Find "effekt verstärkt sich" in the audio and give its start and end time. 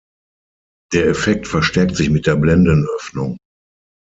1.05-2.09